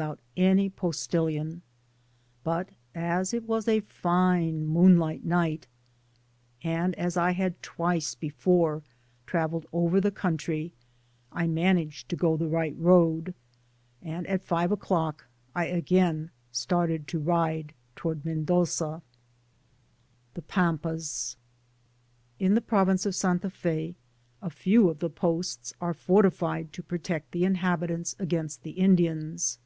[0.00, 1.60] out any postilion;
[2.42, 5.68] but, as it was a fine moonlight nighty
[6.62, 8.82] and as I had twice before
[9.26, 10.72] travelled over the country,
[11.32, 13.34] I managed to go in the right direction,
[14.00, 20.40] and at five o'clock I again started to ride towards Mendoza« Digitized byGoogk 101 THE
[20.42, 21.36] PAMPAS.
[22.40, 23.96] ♦In the province of Santa Fe,
[24.40, 29.58] a few of the posts are fortified to protect the inhabitants against the Indians.